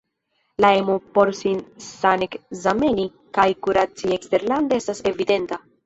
[0.63, 3.07] La emo por sin sanekzameni
[3.39, 5.67] kaj kuraci eksterlande estas evidenta.